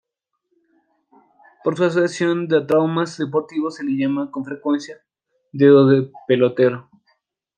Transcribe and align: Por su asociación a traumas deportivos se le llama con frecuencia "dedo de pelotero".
Por 1.63 1.77
su 1.77 1.83
asociación 1.83 2.51
a 2.55 2.65
traumas 2.69 3.19
deportivos 3.19 3.75
se 3.75 3.83
le 3.83 3.91
llama 3.91 4.31
con 4.31 4.43
frecuencia 4.43 4.97
"dedo 5.51 5.85
de 5.85 6.11
pelotero". 6.27 6.89